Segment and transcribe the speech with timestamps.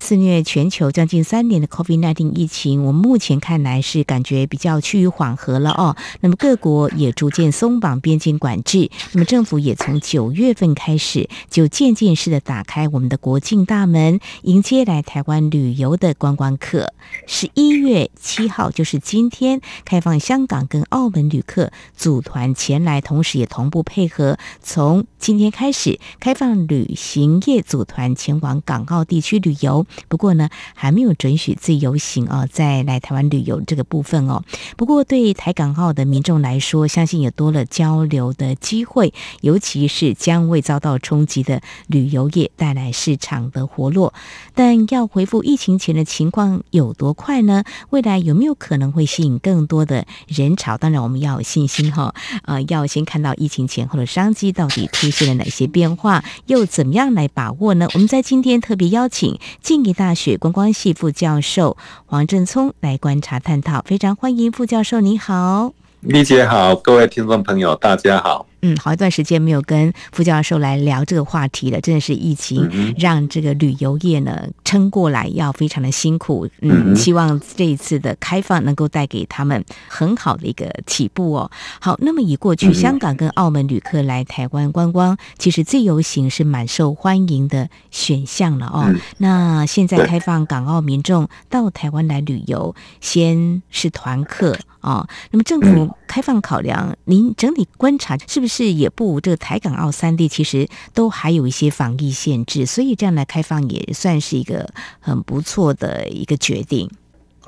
[0.00, 5.96] 肆虐全球将近三年的 COVID-19 疫情，我们目前看来是感觉比较趋于缓和了哦。
[6.20, 16.92] 那么各国也逐渐松绑边境管制，那么政府也从九月份开始就渐渐式的打开我们的国境大门，迎接来台湾旅游的观光客。
[17.26, 29.86] 十一月七号就是今天，开放香港跟澳门旅客组团前来，同时也同步配合，从今天开始开放旅行业组团前往港澳地区旅游。
[30.08, 34.42] 不过呢，还没有准许自由行啊，再来台湾旅游这个部分哦。
[34.76, 44.14] 不过对台港澳的民众来说，相信也多了交流的机会，尤其是将为遭到冲击的旅游业带来市场的活络。
[44.54, 47.64] 但要回复疫情前的情况有多快呢？
[47.90, 50.76] 未来有没有可能会吸引更多的人潮？
[50.76, 57.88] 当然，我们要有信心哈，呃，要先看到疫情前后的商机到底出现了哪些变化，又怎么样来把握呢？
[57.94, 59.38] 我们在今天特别邀请
[59.78, 68.47] 静宜大学观光系副教授黄振聪来观察探讨，非常欢迎副教授，你好，丽姐好，各位听众朋友，大家好。
[68.62, 76.48] 嗯，好一段时间没有跟副教授来聊这个话题了，真的是疫情让这个旅游业呢撑过来要非常的辛苦。
[76.60, 81.50] 嗯，希望这一次的开放能够带给他们很好的一个起步哦。
[81.80, 88.92] 好，那么以过去香港跟澳门旅客来台湾观光，其实自由行是蛮受欢迎的选项了哦。
[89.18, 94.56] 那现在开放港澳民众到台湾来旅游，先是团客。
[94.80, 99.20] 哦，那么政府开放考量，您整体观察是不是也不？
[99.20, 104.68] 这个台港澳三地其实都还有一些防疫限制，所以这样来开放也算是一个
[104.98, 106.90] 很不错的一个决定。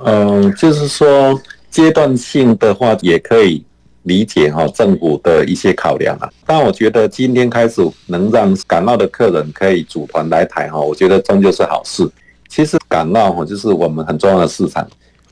[0.04, 1.40] 嗯，就是说
[1.70, 3.64] 阶段性的话也可以
[4.02, 6.30] 理解哈，政府的一些考量啊。
[6.46, 12.08] 但我觉得今天开始能让港澳的客人可以组团来台哈，我觉得终究是好事。
[12.48, 14.86] 其实港澳哈就是我们很重要的市场，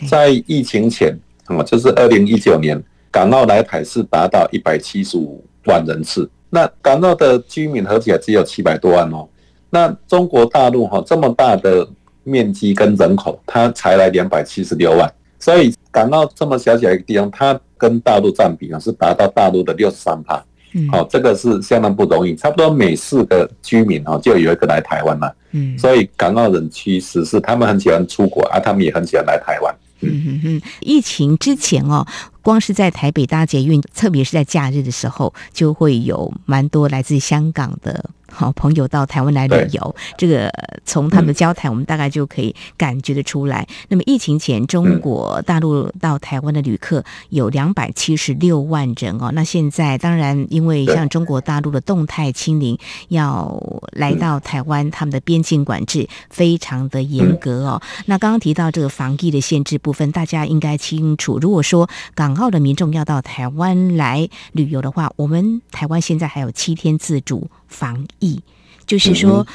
[0.08, 1.16] 在疫情前。
[1.50, 2.78] 哦，就是二零一九年，
[3.18, 6.30] 港澳来台是达到一百七十五万人次。
[6.50, 9.28] 那港澳的居民合起来只有七百多万哦。
[9.70, 11.84] 那中国大陆哈这么大的
[12.22, 15.12] 面积跟人口，它才来两百七十六万。
[15.40, 20.40] 所以港澳这么小小一个地方，它跟大陆占比啊是达到大陆的六十三趴。
[20.74, 22.36] 嗯，好，这个是相当不容易。
[22.36, 25.34] 差不多每四个居民哈就有一个来台湾了。
[25.50, 29.74] 嗯，所以港澳人其实是他们很喜欢出国啊，他们也很喜欢来台湾。
[30.00, 32.06] 嗯哼哼，疫情之前哦，
[32.48, 38.08] 光是在台北搭捷运，特别是在假日的时候，就会有蛮多来自香港的。
[38.30, 40.50] 好朋友到台湾来旅游，这个
[40.84, 43.66] 从他们的交谈，我们大概就可以感觉得出来。
[43.88, 49.30] 那么疫情前，中国大陆到台湾的旅客有两百七十六万人哦。
[49.32, 52.78] 那现在当然，因为像中国大陆的动态清零，
[53.08, 53.60] 要
[53.92, 57.82] 来到台湾，他们的边境管制非常的严格哦。
[58.06, 61.38] 那刚刚提到这个防疫的限制部分，大家应该清楚。
[61.38, 68.40] 如果说港澳的民众要到台湾来旅游的话，我们台湾现在还有七天自主防疫，
[68.86, 69.46] 就是说，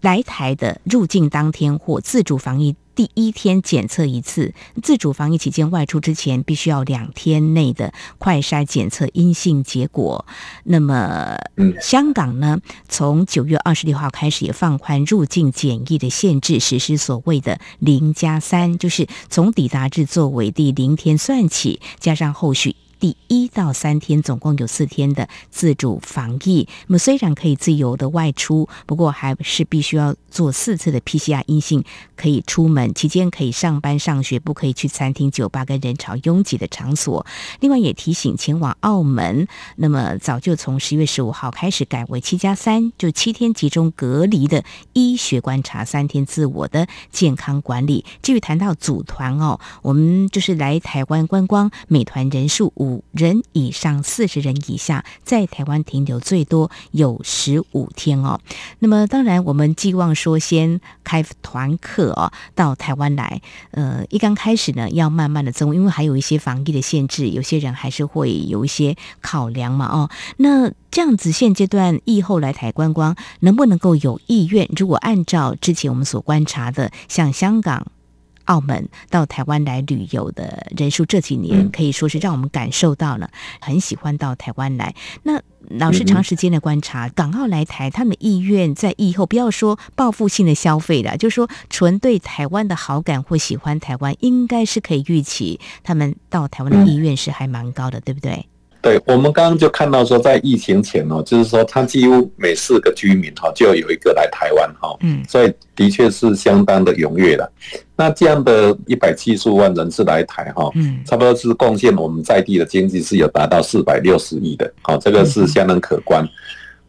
[0.00, 10.26] 来台的入境当天或自主防疫第一天检测一次，自主防疫期间外出之前必须要两天内的快筛检测阴性结果。
[10.64, 11.36] 那么，
[11.80, 22.76] 香港呢，从九月二十六号开始也放宽入境检疫的限制，实施所谓的零加三，就是从抵达至作为第零天算起，加上后续。
[23.00, 26.68] 第一到三天，总共有四天的自主防疫。
[26.86, 31.82] 那么虽然可以自由的外出，不过还是必须要做四次的 PCR 阴性，
[32.14, 32.92] 可以出门。
[32.92, 37.24] 期间可以上班上学，不可以去餐厅、酒吧跟人潮拥挤的场所。
[37.60, 48.04] 另外也提醒前往澳门，那么早就从十月十五号开始改为七加三，就七天集中隔离的医学观察，三天自我的健康管理。
[48.20, 52.89] 至于谈到组团哦，我们就是来台湾观光，美团人数五。
[52.90, 58.40] 五人以上，四十人以下，在台湾停留最多有十五天哦。
[58.80, 63.40] 那么，当然我们寄望说先开团客哦到台湾来。
[63.70, 70.10] 呃，一刚开始呢，要慢慢的增，因为还有一些防疫的限制，有些人还是会有一些考量嘛哦。
[70.38, 74.68] 那这样子现阶段疫后来台观光，能不能够有意愿？
[74.76, 77.86] 如果按照之前我们所观察的，像香港。
[78.50, 83.30] 澳门到台湾来旅游的人数这几年可以说是让我们感受到了
[83.60, 84.92] 很喜欢到台湾来。
[85.22, 98.48] 那老师长时间的观察，港澳来台他们的意愿在以后不要说报复性的消费了，就是说纯对台湾的好感或喜欢台湾，应该是可以预期他们到台湾的意愿是还蛮高的，对不对？
[98.82, 107.52] 对，我们刚刚就看到说，在疫情前哦，就是说他几乎每四个居民哈就有一个来台湾哈，嗯，所以的确是相当的踊跃的。
[107.96, 116.26] 那这样的一百七十五万人次来台哈，嗯，差不多是贡献我们在地的经济是有达到四百六十亿的，好，这个是相当可观。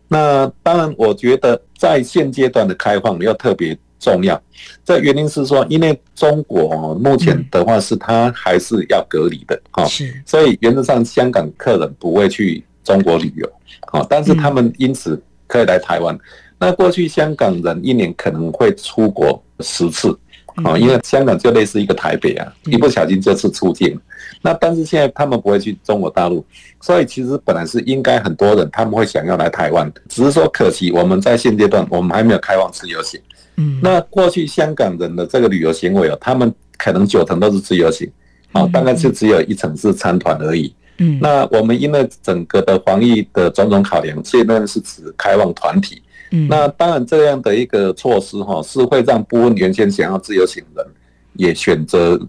[0.07, 3.77] 那当然，我觉得在现阶段的开放要特别。
[4.01, 4.41] 重要，
[4.83, 9.85] 这原因是说，因为中国目前的话是它还是要隔离的，哈，
[10.25, 13.47] 所以原则上香港客人不会去中国旅游，
[13.91, 16.17] 好，但是他们因此可以来台湾。
[16.57, 20.17] 那过去香港人一年可能会出国十次，
[20.63, 23.99] 啊，因为香港就类似一个台北啊，一不小心就是出境。
[24.41, 26.43] 那但是现在他们不会去中国大陆，
[26.79, 33.21] 所以其实本来是应该很多人他们会想要来台湾，只是说可惜我们在现阶段我们还没有开放自由行。
[33.57, 38.09] 嗯，那过去香港人的这个旅游行为哦，他们可能九成都是自由行，
[38.51, 40.73] 啊，大概是只有一成是参团而已。
[40.97, 46.01] 嗯，那我们因为整个的防疫的种种考量，现在是指开放团体。
[46.31, 50.91] 嗯，那当然这样的一个措施哈，是会让部分原先想要自由行的人
[51.33, 52.19] 也选择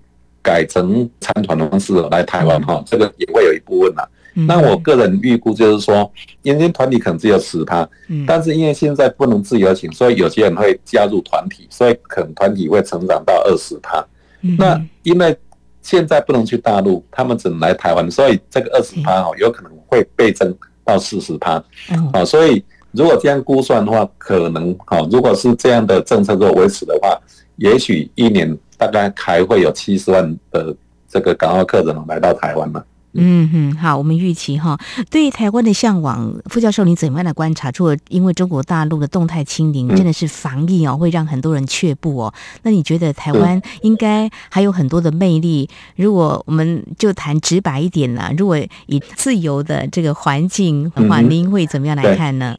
[0.43, 4.03] 改成参团的方式来台湾哈，这个也会有一部分呐。
[4.34, 6.11] 那我个人预估就是说，
[6.43, 7.88] 原先团体可能只有十趴，
[8.26, 14.05] 但是因为现在不能自由行，所以有些人会加入团体，所以可能团体会成长到二十趴。
[14.58, 15.37] 那因为
[15.82, 21.62] 现在不能去大陆，他们只能来台湾，所以这个二十趴哦，有可能会倍增到四十趴。
[22.12, 27.20] 啊，所以如果这样估算的话，可能好，如果是这样的政策做维持的话，
[27.56, 30.75] 也许一年大概还会有七十万的
[31.08, 32.82] 这个港澳客人来到台湾嘛。
[33.14, 34.79] 嗯哼，好，我们预期哈，
[35.11, 37.70] 对于台湾的向往，副教授您怎么样的观察？
[37.70, 42.32] 除了因为中国大陆的动态清零，真的是防疫哦，会让很多人却步哦。
[42.62, 45.69] 那你觉得台湾应该还有很多的魅力？
[45.97, 48.31] 如果我们就谈直白一点呢？
[48.38, 48.56] 如果
[48.87, 52.56] 以自由的这个环境的话，您会怎么样来看呢？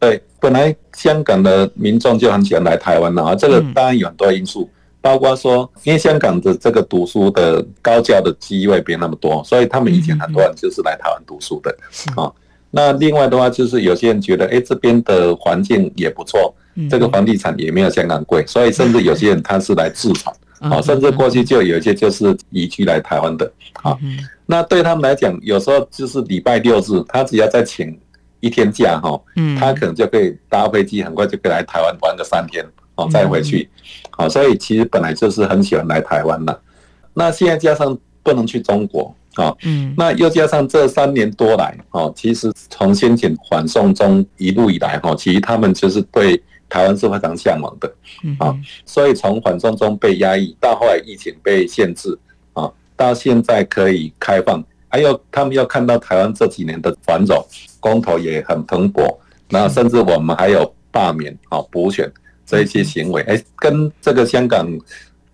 [0.00, 4.68] 对，本来香港的民众就很喜欢来台湾了啊，这个当然有很多因素。
[5.02, 11.76] 包括说，因为香港的这个读书的高教的机会没那么多，所以他们以前很多人就是来台湾读书的。
[12.16, 12.30] 啊。
[12.70, 16.54] 那另外的话，就是有些人觉得，哎，这边的环境也不错，
[16.88, 20.32] 这个房地产也没有香港贵，所以甚至有些人他是来自产。
[20.60, 23.52] 啊，甚至过去就有一些就是移居来台湾的。
[23.82, 23.98] 啊。
[24.46, 27.98] 那对他们来讲，有时候就是礼拜六日，他只要再请
[28.38, 29.20] 一天假哈，
[29.58, 32.64] 他可能就可以搭飞机，很快就可以来台湾玩个三天。
[32.94, 33.68] 哦，再回去，
[34.22, 36.60] 好，所以其实本来就是很喜欢来台湾的。
[37.12, 47.92] 那现在加上不能去中国，啊，嗯，那又加上这三年多来，哦，其实从先前缓送中一路以来，哈，其实他们就是对台湾是非常向往的，
[48.38, 52.16] 啊，所以从缓送中被压抑到后来疫情被限制，
[52.52, 57.44] 啊，到现在可以开放，还有他们要看到台湾这几年的繁荣，
[57.80, 62.08] 公投也很蓬勃，那甚至我们还有罢免，啊，补选。
[62.46, 64.68] 这一些行为，哎，跟这个香港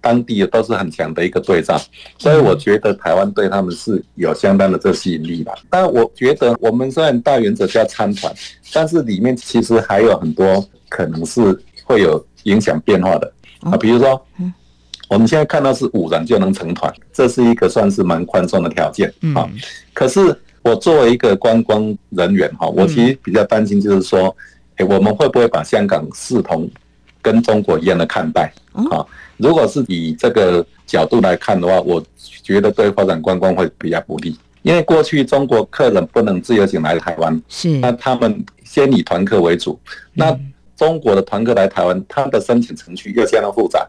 [0.00, 1.80] 当地都是很强的一个对照，
[2.18, 5.52] 所以我觉得台湾对他们是有相当的这吸引力吧。
[5.68, 8.32] 但我觉得我们虽然大原则叫参团，
[8.72, 11.40] 但是里面其实还有很多可能是
[11.84, 13.76] 会有影响变化的啊。
[13.76, 14.24] 比如说，
[15.08, 19.50] 我们现在看到是五人就能成团，这是一个算是蛮宽松的条件啊。
[19.92, 24.34] 可是我作为一个观光人员哈，我其实比较担心就是说，
[24.76, 26.70] 哎，我们会不会把香港视同
[27.32, 28.50] 跟中国一样的看待。
[28.90, 29.04] 啊，
[29.36, 32.02] 如果是以这个角度来看的话，我
[32.42, 37.68] 觉得对发展观光会比较不利，因为过去中国客人不能自由行来台湾，是。
[37.78, 39.78] 那他们先以团客为主，
[40.14, 40.34] 那
[40.76, 43.86] 中国的团客来台湾，他的申请程序又相当复杂，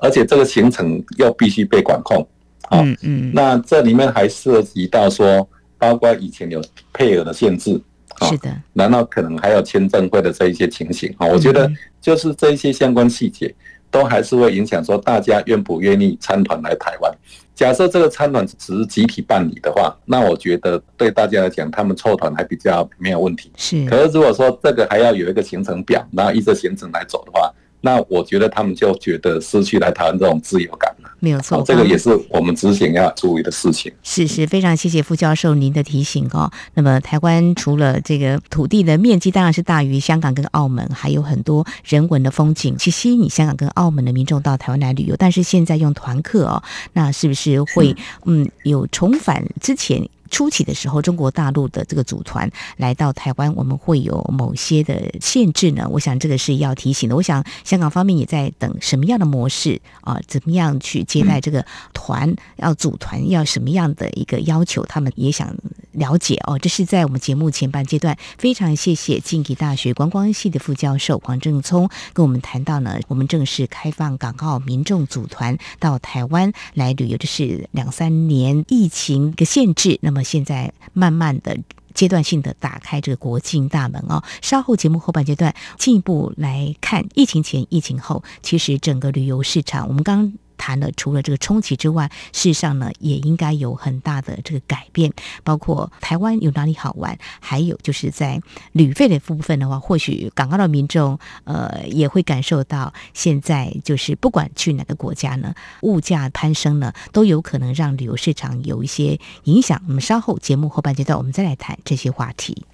[0.00, 2.26] 而且这个行程又必须被管控，
[2.70, 6.62] 嗯嗯，那这里面还涉及到说，包括以前有
[6.94, 7.80] 配额的限制。
[8.28, 13.54] 是的，然后可能还有签证会的这一些情形啊，我觉得就是这一些相关细节，
[13.90, 17.12] 都还是会影响说大家愿不愿意参团来台湾。
[17.54, 23.52] 假设这个参团只是集体办理的话，那我觉得对大家来讲，他们凑团还比较没有问题。
[23.56, 31.10] 是，可是如果说这个还要有一个行程表，然后依着行程来走的话，那我觉得他们就觉得失去来台湾这种自由感了。
[31.22, 33.92] 没有错，这个也是我们执行要注意的事情。
[34.02, 36.50] 是是，非常谢谢副教授您的提醒哦。
[36.72, 45.14] 那么台湾除了这个土地的面积当然是大于香港跟澳门，还有很多人文的风景去吸引香港跟澳门的民众到台湾来旅游。
[45.18, 46.62] 但是现在用团客哦，
[46.94, 47.94] 那是不是会
[48.24, 50.08] 嗯有重返之前？
[50.30, 55.86] 初期的时候，中国大陆的这个组团来到台湾，我们会有某些的限制呢？
[55.90, 57.16] 我想这个是要提醒的。
[57.16, 60.18] 我想香港方面也在等什么样的模式啊？
[60.26, 62.34] 怎么样去接待这个团？
[62.56, 64.84] 要组团要什么样的一个要求？
[64.86, 65.54] 他们也想
[65.92, 66.58] 了解哦。
[66.58, 79.98] 这是在我们节目前半阶段，非常谢谢静宜大学观光系的副教授黄正聪跟我们谈到呢，我们正式开放港澳民众组团到台湾来旅游，这是两三年疫情的限制。
[80.02, 81.58] 那么现在慢慢的
[81.94, 90.32] 阶段性的打开这个国境大门哦，稍后节目后半阶段进一步来看疫情前、疫情后，其实整个旅游市场，我们刚。
[90.60, 95.10] 谈了，除了这个冲击之外，事实上呢，也应该有很大的这个改变。
[95.42, 98.38] 包括台湾有哪里好玩，还有就是在
[98.72, 109.82] 旅费的部分的话，或许港澳的民众呃也会感受到，现在就是不管去哪个国家呢，物价攀升呢，都有可能让旅游市场有一些影响。
[109.88, 112.66] 我们稍后节目后半阶段，我们再来谈这些话题。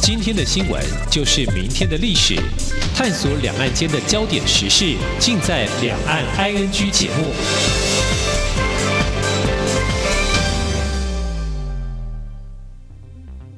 [0.00, 2.34] 今天的新闻就是明天的历史，
[3.02, 7.32] 探索两岸间的焦点时事，尽在《两岸 ING》节目。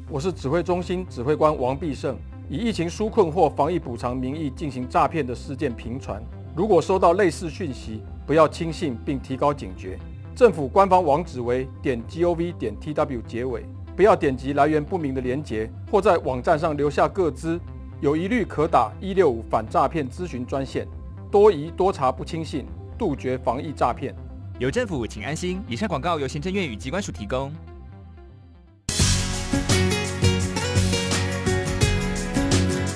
[0.09, 2.17] 我是指挥中心指挥官王必胜。
[2.49, 6.25] 以疫情纾困或防疫补偿名义进行诈骗的事件频传，
[6.57, 9.99] 如果收到类似讯息，不要轻信并提高警觉。
[10.35, 13.63] 政府官方网址为点 gov 点 tw 结尾。
[13.95, 17.61] 不要点击来源不明的链接，或在网站上留下个资，
[18.05, 20.87] 有疑虑可打一六五反诈骗咨询专线。
[21.33, 22.67] 多疑多查不轻信，
[22.99, 24.15] 杜绝防疫诈骗。
[24.59, 25.59] 有政府，请安心。
[25.67, 27.51] 以上广告由行政院与机关署提供。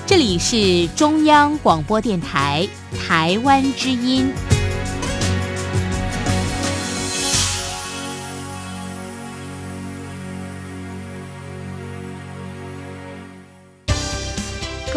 [0.05, 2.67] 这里是中央广播电台
[2.99, 4.31] 台湾之音。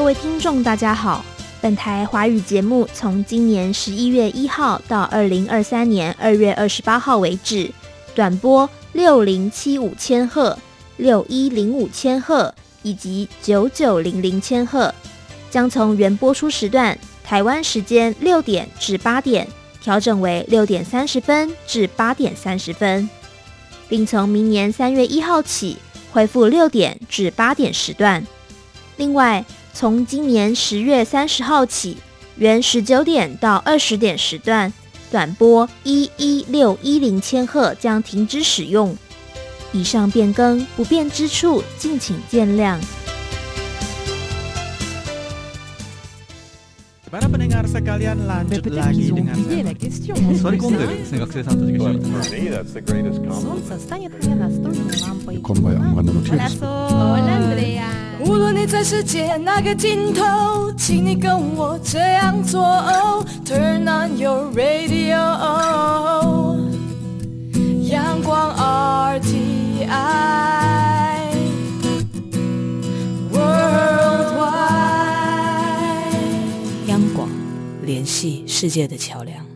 [0.02, 1.24] 各位听众，大家好。
[1.60, 7.70] 本台华语节目从今年十一月一号到二零二三年二月二十八号为止，
[8.12, 10.58] 短波六零七五千赫、
[10.96, 14.92] 六一零五千赫以及九九零零千赫，
[15.52, 19.46] 将从原播出时段台湾时间六点至八点
[19.80, 23.08] 调整为六点三十分至八点三十分，
[23.88, 25.76] 并从明年三月一号起
[26.10, 28.26] 恢复六点至八点时段。
[28.96, 29.44] 另外，
[29.74, 31.96] 从今年十月三十号起，
[32.36, 34.72] 原十九点到二十点时段，
[35.10, 38.96] 短波一一六一零千赫将停止使用。
[39.72, 42.76] 以上变更不便之处，敬请见谅。
[58.72, 62.62] 在世界那个尽头，请你跟我这样做。
[63.44, 65.18] Turn on your radio，
[67.82, 68.56] 阳光
[69.20, 69.28] RTI，Worldwide，
[76.86, 77.28] 央广
[77.82, 79.51] 联系世界的桥梁。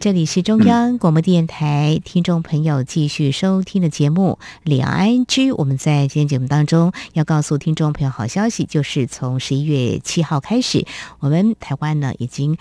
[0.00, 5.52] 这里是中央广播电台，听众朋友继续收听的节目《两岸居》。
[5.54, 10.86] 我们在今天节目当中要告诉听众朋友好消息，就是从十一月七号开始，
[11.18, 12.56] 我们台湾呢已经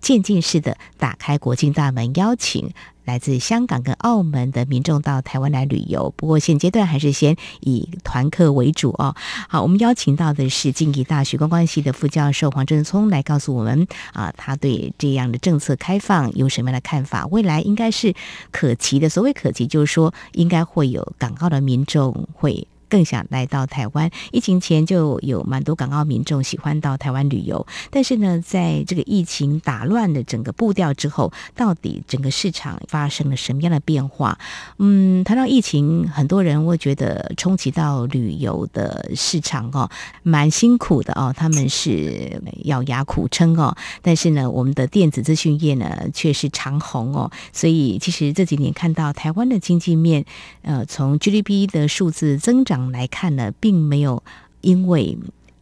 [0.00, 2.70] 渐进式的打开国境大门，邀请。
[3.04, 9.14] 来自香港跟澳门的民众到台湾来旅游，不过现阶段还是先以团客为主哦。
[9.48, 17.26] 好，我们邀请到的是静宜大学公关系的副教授黄振聪来告诉我们啊，他对这样的政策开放有什么样的看法？
[17.26, 18.14] 未来应该是
[18.50, 19.08] 可期的。
[19.08, 22.66] 所谓可期，就是说应该会有港澳的民众会。
[22.88, 24.10] 更想来到台湾。
[24.32, 34.38] 疫情前就有蛮多港澳民众喜欢到台湾旅游，但是呢，在这个疫情打乱了整个步调之后，到底整个市场发生了什么样的变化？
[34.78, 39.88] 嗯，谈到疫情，很多人会觉得冲击到旅游的市场哦，
[40.22, 43.74] 蛮辛苦的哦，他们是咬牙苦撑哦。
[44.02, 50.24] 但是呢，我们的电子资讯业呢却是长红哦，所以其实这几年看到台湾的经济面，
[50.62, 52.73] 呃，从 GDP 的数字增长。
[52.92, 54.22] 来看呢，并没有
[54.60, 55.18] 因为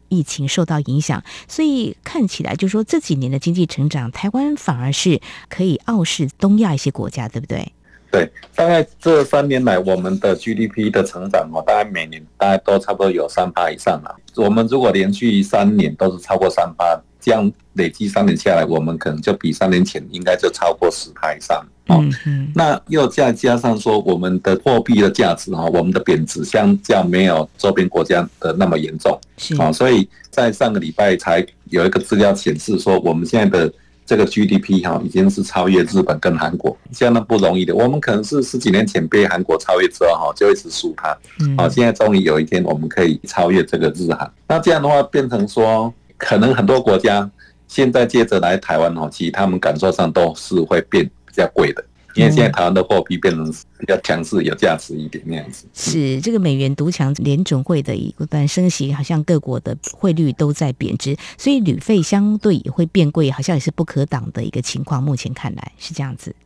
[0.09, 7.73] 疫情受到影响，所以看起来就说这几年的经济成长，台湾反而是可以傲视东亚一些国家，对不对？
[8.11, 14.14] 对，大概这三年来，我们的 GDP 的成长哦，大概每年大概都差不多有三趴以上了。
[14.37, 16.85] 我们如果连续三年都是超过三趴，
[17.19, 21.64] 这样累计三年下来，我们可能就比三年前应该就超过十趴以上。
[21.89, 29.19] 哦，嗯嗯，那又再加上说，我们的货币的价值哈，我们的贬值相较没有周边国家的那么严重。
[29.37, 33.73] 是啊，所以在上个礼拜才有一个资料显示说，我们现在的。
[34.05, 37.73] 这个 GDP 哈已经是超越日本跟韩国，相当不容易的。
[37.75, 41.17] 我们可能是十几年前被韩国超越之后哈，就一直输它。
[41.57, 44.31] 好，现在终于有一天我们可以超越这个日韩。
[44.49, 47.31] 那这样的话，变成说，可能很多国家
[47.69, 51.83] 现在接着来台湾哈，其实他们感受上都是会变比较贵的。
[52.15, 55.67] 因为现在台湾的货币变成比较强势、有价值一点那样子。
[55.73, 65.03] 是这个美元独强，联准会的一段升息，好像各国的汇率都在贬值，所以旅费相对也会变贵，好像也是不可挡的一个情况。
[65.03, 66.37] 目前看来是这样子。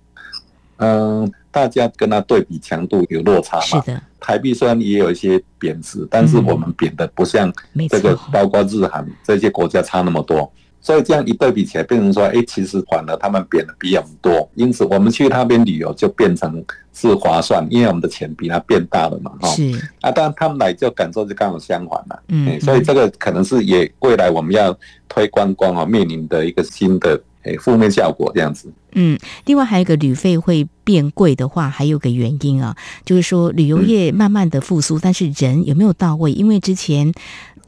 [0.77, 3.63] 嗯，大家跟它对比强度有落差嘛？
[3.65, 4.01] 是的。
[4.21, 7.53] 台币虽然也有一些贬值，但是我们贬的不像
[7.89, 10.49] 这个，包括日韩这些国家差那么多。
[10.87, 19.49] 所以这样一对比起来，变成说，哎，其实反而他们贬的比我们多，因此我们去那边旅游就变成是划算，因为我们的钱比他变大了嘛，哈。
[19.49, 19.69] 是。
[20.01, 22.61] 啊，当然他们来就感受就刚好相反了，嗯。
[22.61, 24.79] 所以这个可能是也未来我们要
[25.09, 28.73] 推观光啊，面临的一个新的诶负面效果这样子。
[28.97, 36.33] 嗯，另外还有一个旅费会变贵的话，还有个原因啊，就是说旅游业慢慢的复苏，但是人有没有到位？
[36.33, 37.13] 因为之前。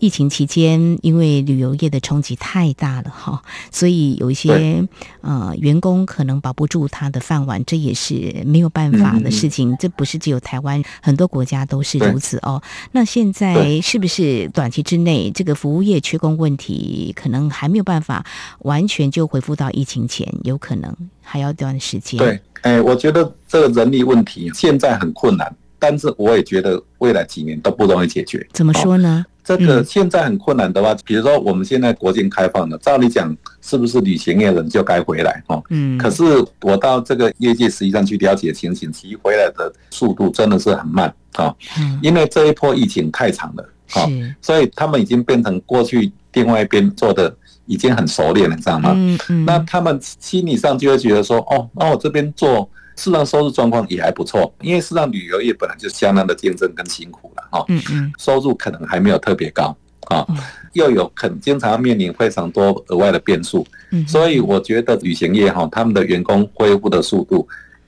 [0.00, 3.42] 疫情期间，因为旅游业的冲击太大了哈，
[3.72, 4.86] 所以有一些
[5.22, 9.76] 呃员工可能保不住他的饭碗，这也是没有办法的事情。
[9.80, 12.62] 这不是只有台湾，很多国家都是如此哦。
[12.92, 18.24] 那现在是不是短期之内这个服务业缺工问题可能还没有办法
[18.60, 20.32] 完全就恢复到疫情前？
[20.44, 20.94] 有可能
[21.30, 22.18] 还要一段时间。
[22.18, 28.46] 对，哎，我觉得这个人力问题现在很困难，但是我也觉得未来几年都不容易解决。
[28.54, 29.24] 怎么说呢？
[29.44, 35.62] 这个现在很困难的话，比如说我们现在国境开放了，照理讲是不是旅行业人就该回来哦？
[35.70, 35.98] 嗯。
[35.98, 36.22] 可是
[36.62, 41.54] 我到这个业界实际上去了解情形，其实回来的速度真的是很慢啊。
[41.78, 41.98] 嗯。
[42.02, 43.62] 因为这一波疫情太长了
[43.94, 44.04] 啊，
[44.42, 47.34] 所以他们已经变成过去另外一边做的
[47.68, 48.92] 已经很熟练了，你知道吗？
[48.96, 49.44] 嗯嗯。
[49.44, 52.68] 那他们心理上就会觉得说，哦，那我这边做。
[53.00, 57.64] 市场收入状况也还不错，因为市场旅游业本来就相当的竞争跟辛苦了哈。
[57.68, 59.72] 嗯嗯，收入可能还没有特别高
[60.08, 60.26] 啊，
[60.72, 63.64] 又有很经常面临非常多额外的变数。
[63.92, 67.46] 嗯，所以我觉得旅行业哈，他们的员工恢复的速度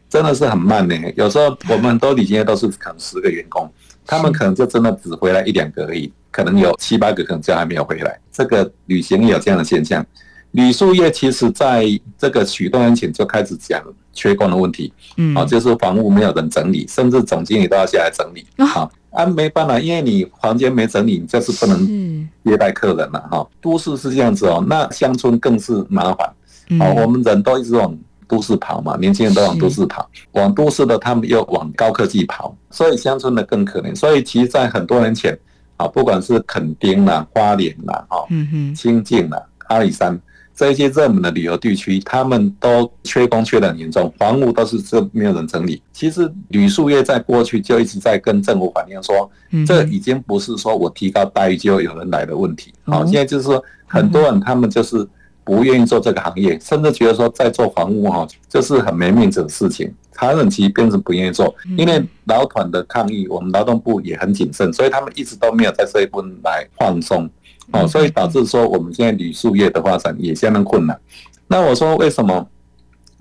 [0.09, 0.95] 真的是很慢呢。
[1.17, 3.69] 有时候我们很多旅行业都是可能十个员工，
[4.07, 8.19] 他们可能就真的只回来一两个而已，可能有七八个可能就还没有回来。
[8.33, 10.05] 这个旅行也有这样的现象。
[10.53, 11.85] 旅宿业其实在
[12.19, 13.81] 这个许多年前就开始讲
[14.13, 23.47] 缺工的问题，嗯，啊，就是房屋没有人整理，甚至总经理都要下来整理，啊，啊，没办法，因为你房间没整理，你就是不能接待客人了，哈。
[23.61, 26.29] 都市是这样子哦，那乡村更是麻烦，
[26.81, 27.97] 哦，我们人都一直往
[28.31, 33.95] 都市跑嘛，年轻人都往都市跑，往都市的他们又往高科技跑，所以乡村的更可怜。
[33.95, 35.37] 所以其实，在很多年前，
[35.77, 40.19] 啊，不管是垦丁啦、花莲啦、哈，嗯哼，清境啦、阿里山。
[40.53, 45.83] 这些热门的旅游地区，他们都缺工缺得很严重，房屋都是这没有人整理。
[45.91, 49.31] 其实旅宿业在过去就一直在跟政府反映说，
[49.67, 52.75] 这已经不是说我提高待遇就有人来的问题。
[52.85, 55.09] 好，现在就是说很多人他们就是
[55.45, 67.29] 不愿意做这个行业，甚至觉得说在做房屋哈就是很没面子的事情，他们其实变成不愿意做，因为劳团的抗议，我们劳动部也很谨慎，所以他们一直都没有在这一部分来放松。
[67.73, 71.01] 哦，所以导致说我们现在旅宿业的发展也相当困难。
[71.47, 72.45] 那我说为什么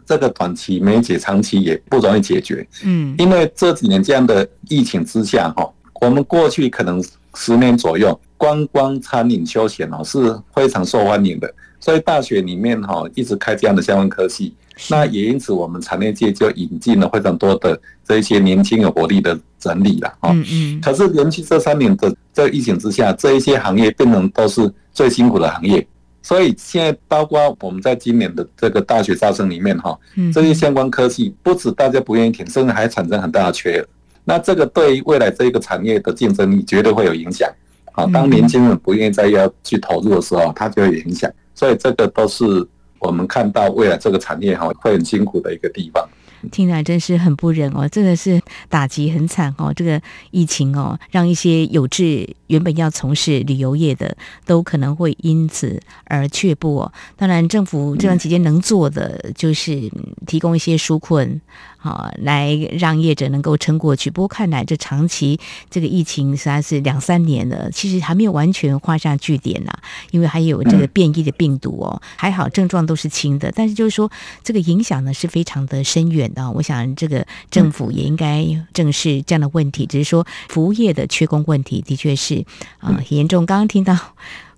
[0.05, 2.67] 这个短期没解，长期也不容易解决？
[2.83, 6.99] 嗯，因为这几年这样的疫情之下，哈，我们过去可能
[7.39, 11.49] 十年左右，观光、餐饮、休闲哦是非常受欢迎的，
[11.79, 14.53] 所以大学里面哈一直开这样的相关科系。
[14.89, 20.31] 那也因此，我们产业界就引进了非常多的这一些年轻有活力的整理了哈。
[20.33, 20.81] 嗯嗯。
[20.81, 25.85] 可是连续这三年的这个疫情之下，这一些行业变成都是最辛苦的行业。
[26.21, 29.97] 所以现在包括我们在今年的这个大学招生里面哈，
[30.33, 33.87] 这些相关科技不止大家不愿意填，甚至还产生很大的缺额。
[34.29, 37.51] 那这个对于未来这个产业的竞争力绝对会有影响。
[37.91, 41.29] 好，当年轻人不愿意再要去投入的时候，它就会有影响。
[41.53, 42.67] 所以这个都是。
[43.01, 46.05] 我们看到未来这个产业哈会很辛苦的一个地方。
[46.51, 49.71] 听起来真是很不忍哦，真的是打击很惨哦。
[49.73, 56.91] 这个疫情哦，让一些有志原本要从事旅游业的，都可能会因此而却步哦。
[57.15, 59.89] 当然，政府这段期间能做的就是
[60.27, 61.39] 提供一些纾困。
[61.81, 64.11] 好，来让业者能够撑过去。
[64.11, 65.39] 不过看来这长期
[65.69, 69.71] 这个疫情实在是两三年了，其实还没有完全画下句点呐。
[70.11, 74.11] 因为还有这个变异的病毒哦，还好症状都是轻的，但是就是说
[74.43, 76.51] 这个影响呢是非常的深远的。
[76.51, 79.85] 我想这个政府也应该正视这样的问题。
[79.85, 82.43] 只是说服务业的缺工问题的确是
[82.79, 83.45] 啊很严重。
[83.45, 83.97] 刚刚听到。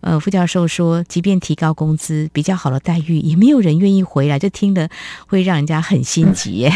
[0.02, 4.90] 呃，副教授说，即便提高工资，比较好的待遇，也没有人愿意回来，这听得
[5.28, 6.72] 会让人家很心急耶。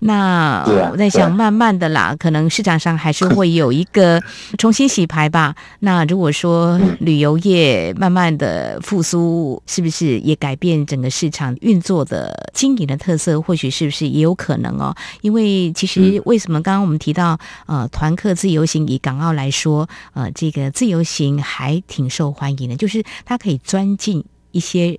[0.00, 4.22] 那 我在想，慢慢的啦，可能市场上还是会有一个
[4.58, 5.54] 重新洗牌吧。
[5.80, 13.40] 那如果说旅游业慢慢的复苏，是不是也改变整个市场运作的经营的特色？
[13.40, 14.94] 或许是不是也有可能哦？
[15.22, 22.57] 因为其实为什么刚刚我们提到呃团客自由行，以港澳来说，呃这个自由行还挺受欢迎。
[22.76, 24.98] 就是它可以钻进一些。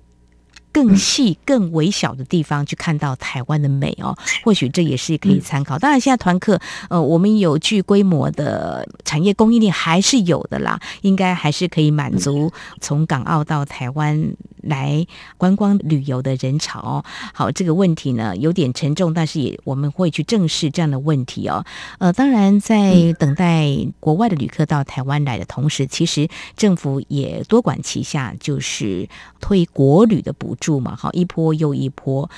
[0.72, 5.76] 更细、更微小的地方去看到台湾的美哦，或许这也是可以参考。
[5.76, 17.04] 当然，现在团客呃，我们有具规模的产业供应链还是有的啦，应该还是可以满足从港澳到台湾来观光旅游的人潮。
[17.32, 21.64] 好，这个问题呢有点沉重，但是也我们会去正视这样的问题哦。
[21.98, 23.68] 呃，当然，在等待
[23.98, 29.08] 国外的旅客到台湾来的同时，其实政府也多管齐下，就是
[29.40, 32.30] 推国旅的补助嘛，好，一波又一波，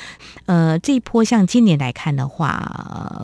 [0.46, 2.48] 呃，这一波像今年来看的话，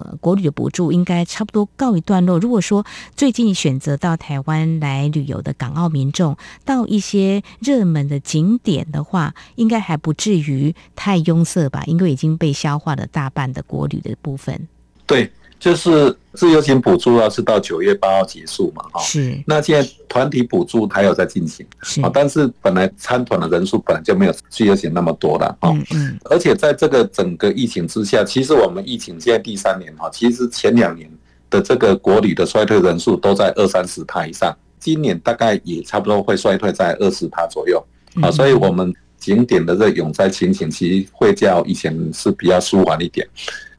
[0.01, 2.39] 呃，国旅的补助应该差不多告一段落。
[2.39, 2.85] 如果说
[3.15, 11.83] 最近选择到台湾来旅游的港澳民众，到一些热门的景点的话，应该还不至于太拥塞吧？
[11.87, 14.69] 因为已经被消化了大半的国旅的部分。
[15.07, 15.31] 对。
[15.61, 19.01] 就是自由行补助啊，是到九月八号结束嘛，哈。
[19.01, 19.37] 是。
[19.45, 21.67] 那现在团体补助还有在进行，
[22.01, 22.09] 啊。
[22.15, 25.77] 但是本来参团的人数本来就没有自由行那么多了，哈。
[25.91, 26.17] 嗯。
[26.27, 31.11] 而且在这个整个疫情之下，其实我们疫情现在第三年哈，其实前两年
[31.51, 37.85] 的这个国旅的衰退人数都在二三十趴以上，今年大概也差不多会衰退在二十趴左右，
[38.23, 43.27] 啊，所以我们景点的这个涌灾情形其实会较以前是比较舒缓一点。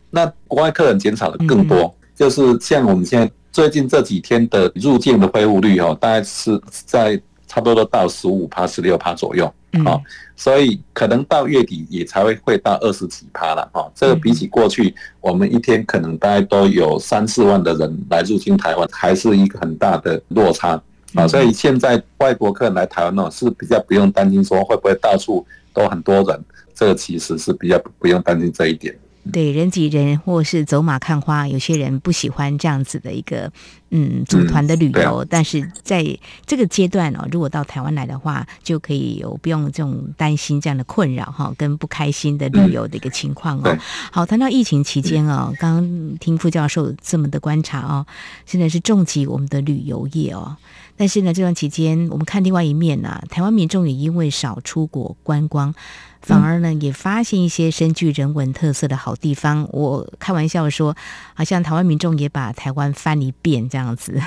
[0.10, 9.52] 那国外客人减少的更多，嗯，就是像我们现在最近这几天的入境的恢复率哦，大概是在差不多都到十五趴、十六趴左右，
[9.86, 10.00] 哦，
[10.36, 20.80] 所以可能到月底也才会会到二十几趴了，哈，这个比起过去，我们一天可能大概都有三四万的人来入境台湾，还是一个很大的落差，
[21.16, 26.44] 啊，所以现在外国客人来台湾呢，是比较不用担心说会不会到处都很多人，
[26.74, 28.96] 这个其实是比较不用担心这一点。
[29.32, 33.52] 对，人挤人，或是走马看花，有些人不喜欢这样子的一个
[33.92, 35.28] 嗯组团的旅游，嗯啊。
[35.30, 36.04] 但是在
[36.48, 43.64] 这个阶段哦，如果到台湾来的话，就可以有不用这种担心这样的困扰哈，跟不开心的旅游的一个情况哦。
[43.66, 43.78] 嗯、
[44.12, 48.08] 好，谈到疫情期间哦，刚刚听副教授这么的观察哦，
[48.48, 50.56] 现在是重击我们的旅游业哦。
[51.00, 55.74] 但是呢，这段期间我们看另外一面呢，啊，台湾民众也因为少出国观光。
[56.22, 59.66] 反而呢，也发现一些深具人文特色的好地方。
[59.72, 60.94] 我开玩笑说，
[61.34, 64.22] 好像台湾民众也把台湾翻一遍这样子，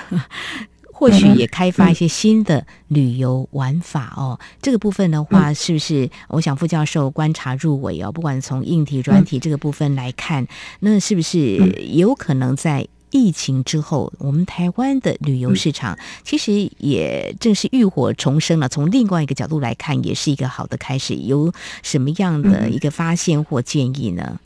[0.90, 4.40] 或许也开发一些新的旅游玩法哦。
[4.62, 6.08] 这个部分的话，是不是？
[6.28, 10.46] 我想副教授观察入微哦，不管从硬体、软体这个部分来看，
[10.80, 11.58] 那是不是
[11.92, 12.88] 有可能在？
[13.12, 18.68] 疫情之后，我们台湾的旅游市场其实也正是浴火重生了。
[18.68, 21.14] 从另外一个角度来看，也是一个好的开始。
[21.14, 24.40] 有什么样的一个发现或建议呢？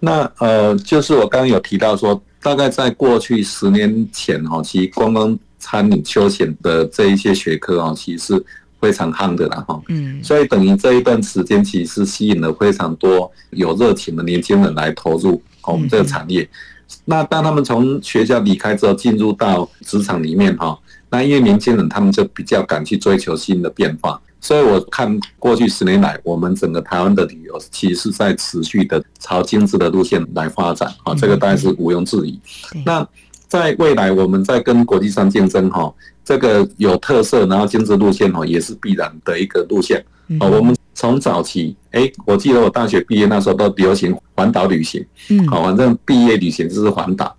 [0.00, 8.44] 那呃，就是我刚刚有提到说，大概在过去十年前哈，其实观光餐饮休闲的这一些学科啊，其实是
[8.80, 9.80] 非常夯的了哈。
[9.88, 16.48] 嗯，所以等于这一段时间，其实是吸引了非常多有热情的年轻人来投入我们这个产业。
[17.04, 20.78] 那当他们从学校离开之后，进入到职场里面哈，
[21.10, 32.40] 那因为年轻人他们就比较敢去追求新的变化，所以我看过去十年来，我们整个台湾的旅游其实是在持续的朝精致的路线来发展啊，这个当然是毋庸置疑。
[32.84, 33.06] 那
[33.48, 35.92] 在未来，我们在跟国际上竞争哈，
[36.24, 40.04] 这个有特色然后精致路线哈，也是必然的一个路线
[40.38, 40.74] 啊，我们。
[40.94, 47.34] 从早期，哎，我记得我大学毕业那时候都流行环岛旅行，嗯，好，反正毕业旅行就是环岛，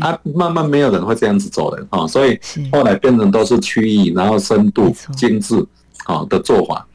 [0.00, 2.38] 啊，慢慢没有人会这样子走的啊，所以
[2.72, 5.64] 后来变成都是区域，然后深度、精致，
[6.04, 6.86] 好的做法。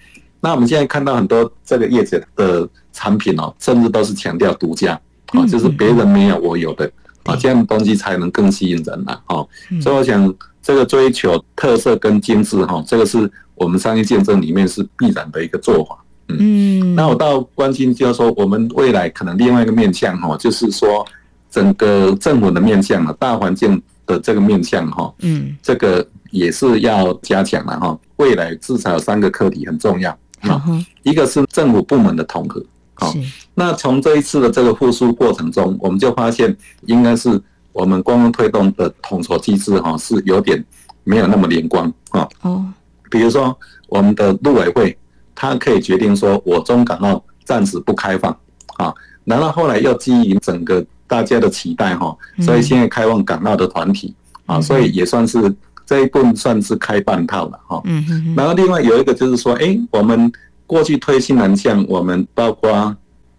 [0.41, 6.91] 那我们现在看到很多这个业者的产品哦，甚至都是强调独家，啊，就是别人没有我有的
[7.24, 9.47] 啊，这样的东西才能更吸引人呐，哈。
[9.82, 16.01] 所以我想，这个追求特色跟精致哈，这个是我们商业见证里面是必然的一个做法。
[16.39, 21.06] 嗯，那我倒关心就是说，我们未来可能另外一个面向哈，就是说
[21.50, 27.98] 整个政府的面向啊，大环境的这个面向哈，嗯，这个也是要加强了哈。
[28.17, 30.63] 未来至少有三个课题很重要啊，
[31.04, 32.63] 一个是政府部门的统合。
[32.94, 33.13] 好，
[33.56, 37.41] 那从这一次的这个复苏过程中，我们就发现应该是
[37.74, 40.63] 我们观光推动的统筹机制哈，是有点
[41.04, 42.28] 没有那么连贯啊。
[42.41, 42.65] 哦，
[43.10, 44.98] 比如说我们的陆委会。
[45.41, 48.32] 他可以决定说，我中港澳暂时不开放
[48.77, 54.13] 啊，然后后来又基于整个大家的期待哈，所以现在开放港澳的团体
[54.45, 55.51] 啊，所以也算是
[55.84, 57.82] 这一棍算是开半套了哈。
[57.86, 60.32] 嗯嗯，然后另外有一个就是说，哎，我们
[60.67, 62.95] 过去推新南向，我们包括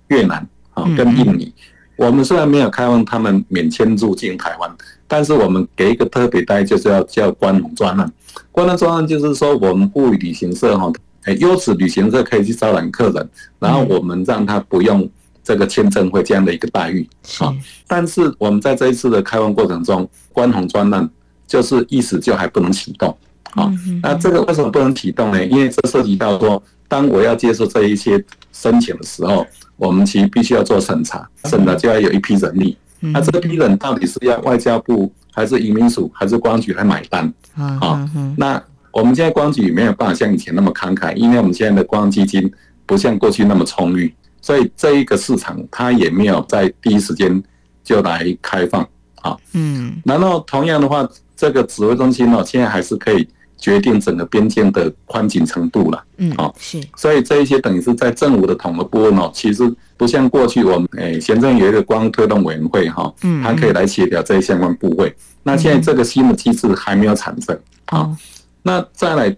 [0.08, 1.54] 越南啊跟印尼，
[1.94, 4.68] 我们虽然没有开放他们免签入境台湾，
[5.06, 8.12] 但是我们给一个特别待遇，就是要叫关红专案。
[8.50, 10.90] 关红专案就是说，我们赴旅行社哈。
[11.24, 15.08] 哎，优质旅行社可以去招揽客人，然后我们让他不用
[15.44, 17.08] 这个签证会这样的一个待遇
[17.38, 17.54] 啊。
[17.86, 21.08] 但是我们在这一次的开放过程中，关红专案
[21.46, 23.16] 就是意思就还不能启动
[23.52, 23.72] 啊。
[24.02, 25.44] 那这个为什么不能启动呢？
[25.46, 32.76] 因为这涉及到说，当我要接受这一些申请的时候，我们其实必须要做审查，审查就要有一批人力。
[33.00, 38.08] 那这批人到底是要外交部还是移民署还是公安局来买单啊？
[38.36, 42.50] 那我们现在观光局没有办法像以前那么慷慨，因为我们现在的光基金
[42.84, 47.42] 不像过去那么充裕，所以这一个市场它也没有在第一时间
[47.82, 48.86] 就来开放
[49.22, 49.36] 啊。
[49.54, 53.26] 嗯，然后同样的话，这个指挥中心呢，现在还是可以
[53.56, 56.04] 决定整个边境的宽紧程度了。
[56.18, 56.78] 嗯，好，是。
[56.96, 59.62] 所以这一些等于是在政府的统合部分哦，其实
[59.96, 65.14] 不像过去我们诶，行政有一个光推动委员会哈，嗯，它可以来协调这些相关部位。
[65.44, 68.14] 那现在这个新的机制还没有产生啊。
[68.62, 69.36] 那再来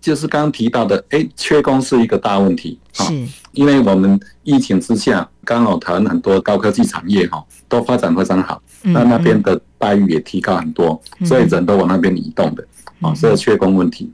[0.00, 12.66] 就是刚刚提到的，哎，缺工是一个大问题啊，是，因为我们疫情之下，刚好台湾很多高科技产业哈都发展非常好，那那边的待遇也提高很多，所以人都往那边移动的
[13.00, 14.10] 啊，所以缺工问题。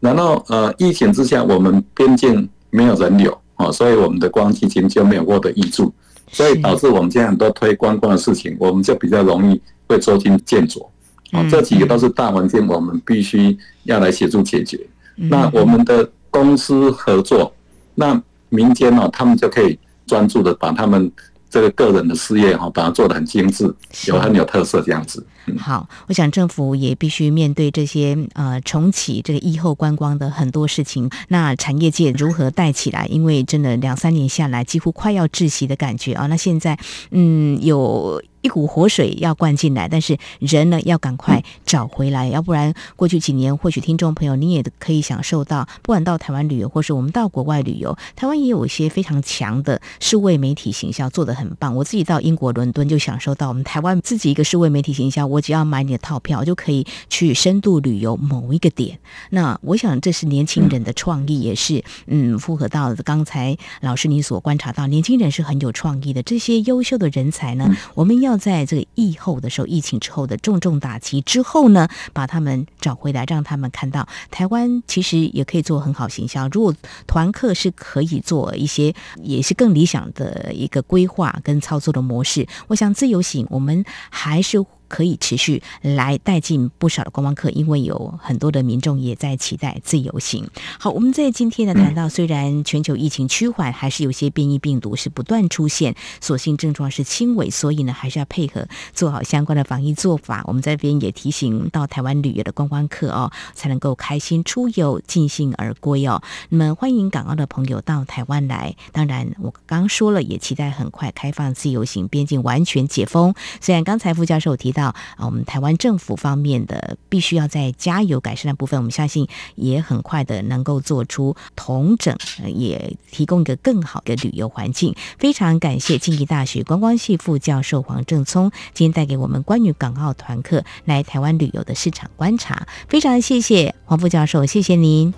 [0.00, 5.92] 然后呃，疫情之下，我们边境没有人流啊，所以我们的观光基金就没有获得挹注，
[6.32, 10.90] 所以导致我们现在很多推观光的事情，我们就比较容易会捉襟见肘。
[11.32, 14.78] 啊，这几个都是大环境，我们必须要来协助解决。
[15.14, 17.52] 那我们的公司合作，
[17.94, 21.10] 那民间呢，他们就可以专注的把他们。
[21.48, 23.72] 这个个人的事业哈，把它做得很精致，
[24.08, 25.24] 有很有特色这样子。
[25.46, 31.08] 嗯，好，我想政府也必须面对这些呃重启这个疫后观光的很多事情。
[31.28, 33.06] 那产业界如何带起来？
[33.06, 36.26] 因为真的两三年下来，几乎快要窒息的感觉啊。
[36.26, 36.78] 那现在
[37.10, 38.22] 嗯有。
[38.42, 51.74] 一股活水要灌进来，但是人呢要赶快找回来，要不然过去几年，或许听众朋友你也可以享受到，不管到台湾旅游，或是我们到国外旅游，台湾也有一些非常强的数位媒体形象做得很棒。
[51.74, 58.98] 我自己到英国伦敦就享受到我们台湾自己一个数位媒体形象，我只要买你的套票就可以去深度旅游某一个点。
[59.30, 66.22] 那我想这是年轻人的创意，也是嗯符合到刚才老师你所观察到，年轻人是很有创意的。
[66.22, 68.36] 这些优秀的人才呢，我们要。
[68.36, 76.48] 在这个疫后的时候，疫情之后的重重打击之后呢，把他们找回来，让他们看到台湾其实也可以做很好形象。
[76.52, 76.72] 如果
[77.06, 82.46] 团客是可以做一些，也是更理想的一个规划跟操作的模式。
[82.68, 84.64] 我想自由行，我们还是。
[84.88, 90.46] 可以持续来带进不少的观光客，因为有很多的民众也在期待自由行。
[90.78, 100.44] 好，我们在今天呢谈到，虽然全球疫情趋缓，还是有些变异病毒是不断出现，所幸症状是轻微，所以呢还是要配合做好相关的防疫做法。
[100.46, 106.22] 我们这边也提醒到台湾旅游的观光客哦，才能够开心出游，尽兴而归哦。
[106.50, 108.76] 那么欢迎港澳的朋友到台湾来。
[108.92, 113.34] 当然，我刚刚说了，也期待很快开放自由行，边境完全解封。
[113.60, 114.75] 虽然刚才副教授提。
[114.76, 122.14] 到啊，我们台湾政府方面的必须要再加油改善的部分，我们相信也很快的能够做出同整，
[122.54, 124.94] 也提供一个更好的旅游环境。
[125.18, 132.66] 非常感谢静宜大学观光系副教授黄正聪今天带给我们关于港澳团客来台湾旅游的市场观察。
[132.88, 135.14] 非常谢谢黄副教授，谢谢您。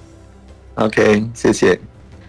[0.76, 1.97] OK，谢谢。